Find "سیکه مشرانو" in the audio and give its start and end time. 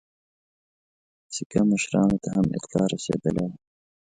1.33-2.17